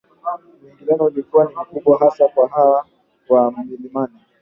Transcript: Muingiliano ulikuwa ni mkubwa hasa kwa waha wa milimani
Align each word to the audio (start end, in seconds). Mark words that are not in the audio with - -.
Muingiliano 0.63 1.03
ulikuwa 1.05 1.45
ni 1.45 1.55
mkubwa 1.55 1.99
hasa 1.99 2.27
kwa 2.27 2.43
waha 2.43 2.85
wa 3.29 3.51
milimani 3.51 4.15